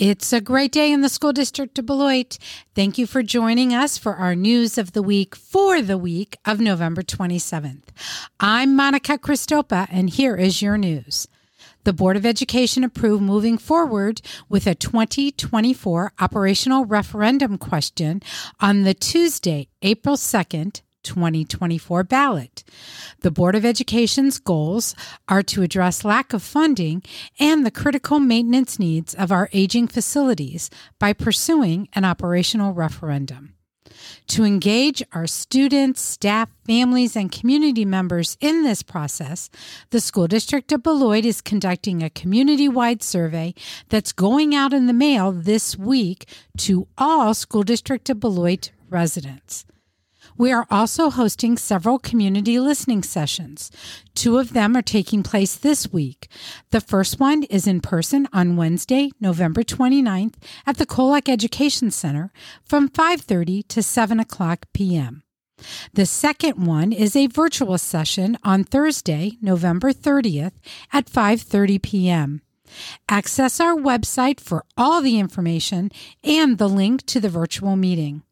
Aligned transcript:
It's 0.00 0.32
a 0.32 0.40
great 0.40 0.72
day 0.72 0.92
in 0.92 1.02
the 1.02 1.10
school 1.10 1.34
district 1.34 1.78
of 1.78 1.84
Beloit. 1.84 2.38
Thank 2.74 2.96
you 2.96 3.06
for 3.06 3.22
joining 3.22 3.74
us 3.74 3.98
for 3.98 4.14
our 4.14 4.34
news 4.34 4.78
of 4.78 4.92
the 4.92 5.02
week 5.02 5.36
for 5.36 5.82
the 5.82 5.98
week 5.98 6.38
of 6.46 6.58
November 6.58 7.02
27th. 7.02 7.82
I'm 8.40 8.74
Monica 8.74 9.18
Christopa, 9.18 9.88
and 9.90 10.08
here 10.08 10.36
is 10.36 10.62
your 10.62 10.78
news. 10.78 11.28
The 11.84 11.92
Board 11.92 12.16
of 12.16 12.24
Education 12.24 12.82
approved 12.82 13.22
moving 13.22 13.58
forward 13.58 14.22
with 14.48 14.66
a 14.66 14.74
2024 14.74 16.14
operational 16.18 16.86
referendum 16.86 17.58
question 17.58 18.22
on 18.58 18.84
the 18.84 18.94
Tuesday, 18.94 19.68
April 19.82 20.16
2nd, 20.16 20.80
2024 21.02 22.04
ballot. 22.04 22.64
The 23.20 23.30
Board 23.30 23.54
of 23.54 23.64
Education's 23.64 24.38
goals 24.38 24.94
are 25.28 25.42
to 25.44 25.62
address 25.62 26.04
lack 26.04 26.32
of 26.32 26.42
funding 26.42 27.02
and 27.38 27.64
the 27.64 27.70
critical 27.70 28.20
maintenance 28.20 28.78
needs 28.78 29.14
of 29.14 29.32
our 29.32 29.48
aging 29.52 29.88
facilities 29.88 30.70
by 30.98 31.12
pursuing 31.12 31.88
an 31.94 32.04
operational 32.04 32.72
referendum. 32.72 33.54
To 34.28 34.44
engage 34.44 35.02
our 35.12 35.26
students, 35.26 36.00
staff, 36.00 36.50
families, 36.64 37.16
and 37.16 37.32
community 37.32 37.84
members 37.84 38.36
in 38.40 38.62
this 38.62 38.82
process, 38.82 39.50
the 39.90 40.00
School 40.00 40.28
District 40.28 40.70
of 40.72 40.82
Beloit 40.82 41.24
is 41.24 41.40
conducting 41.40 42.02
a 42.02 42.10
community 42.10 42.68
wide 42.68 43.02
survey 43.02 43.54
that's 43.88 44.12
going 44.12 44.54
out 44.54 44.72
in 44.72 44.86
the 44.86 44.92
mail 44.92 45.32
this 45.32 45.76
week 45.76 46.26
to 46.58 46.86
all 46.96 47.34
School 47.34 47.62
District 47.62 48.08
of 48.10 48.20
Beloit 48.20 48.70
residents. 48.88 49.64
We 50.36 50.52
are 50.52 50.66
also 50.70 51.10
hosting 51.10 51.56
several 51.56 51.98
community 51.98 52.58
listening 52.58 53.02
sessions. 53.02 53.70
Two 54.14 54.38
of 54.38 54.52
them 54.52 54.76
are 54.76 54.82
taking 54.82 55.22
place 55.22 55.56
this 55.56 55.92
week. 55.92 56.28
The 56.70 56.80
first 56.80 57.20
one 57.20 57.44
is 57.44 57.66
in 57.66 57.80
person 57.80 58.28
on 58.32 58.56
Wednesday, 58.56 59.10
November 59.20 59.62
29th 59.62 60.34
at 60.66 60.76
the 60.76 60.86
Kolak 60.86 61.28
Education 61.28 61.90
Center 61.90 62.32
from 62.64 62.88
5:30 62.88 63.66
to 63.68 63.82
7 63.82 64.20
o'clock 64.20 64.66
p.m. 64.72 65.22
The 65.92 66.06
second 66.06 66.64
one 66.64 66.92
is 66.92 67.14
a 67.14 67.26
virtual 67.26 67.76
session 67.78 68.38
on 68.42 68.64
Thursday, 68.64 69.32
November 69.42 69.92
30th 69.92 70.52
at 70.92 71.06
5:30 71.06 71.82
p.m. 71.82 72.42
Access 73.08 73.60
our 73.60 73.74
website 73.74 74.40
for 74.40 74.64
all 74.76 75.02
the 75.02 75.18
information 75.18 75.90
and 76.22 76.58
the 76.58 76.68
link 76.68 77.04
to 77.06 77.20
the 77.20 77.28
virtual 77.28 77.76
meeting. 77.76 78.22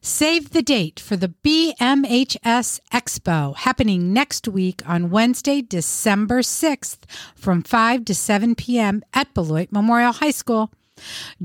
Save 0.00 0.50
the 0.50 0.62
date 0.62 1.00
for 1.00 1.16
the 1.16 1.34
BMHS 1.42 2.80
Expo 2.92 3.56
happening 3.56 4.12
next 4.12 4.46
week 4.46 4.82
on 4.88 5.10
Wednesday, 5.10 5.62
December 5.62 6.40
6th 6.40 6.98
from 7.34 7.62
5 7.62 8.04
to 8.04 8.14
7 8.14 8.54
p.m. 8.54 9.02
at 9.14 9.34
Beloit 9.34 9.72
Memorial 9.72 10.12
High 10.12 10.30
School. 10.30 10.70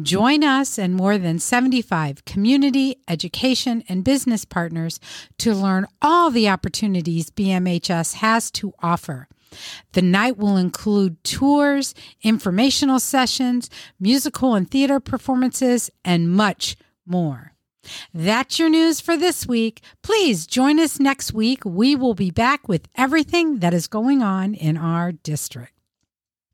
Join 0.02 0.44
us 0.44 0.78
and 0.80 0.96
more 0.96 1.18
than 1.18 1.40
75 1.40 2.24
community, 2.26 2.96
education, 3.08 3.84
and 3.90 4.04
business 4.04 4.46
partners 4.46 5.00
to 5.40 5.54
learn 5.54 5.88
all 6.02 6.30
the 6.30 6.48
opportunities 6.48 7.30
BMHS 7.30 8.16
has 8.16 8.50
to 8.52 8.74
offer. 8.80 9.28
The 9.92 10.02
night 10.02 10.38
will 10.38 10.56
include 10.56 11.22
tours, 11.24 11.94
informational 12.22 13.00
sessions, 13.00 13.70
musical 14.00 14.56
and 14.56 14.70
theater 14.70 15.02
performances, 15.02 15.90
and 16.06 16.32
much 16.32 16.78
more. 17.06 17.51
That's 18.14 18.60
your 18.60 18.70
news 18.70 19.02
for 19.02 19.18
this 19.18 19.48
week. 19.48 19.82
Please 20.02 20.46
join 20.46 20.80
us 20.80 21.00
next 21.00 21.34
week. 21.34 21.64
We 21.66 21.96
will 21.96 22.14
be 22.14 22.32
back 22.32 22.68
with 22.68 22.88
everything 22.96 23.60
that 23.60 23.74
is 23.74 23.88
going 23.88 24.22
on 24.22 24.54
in 24.54 24.78
our 24.78 25.12
district. 25.12 25.81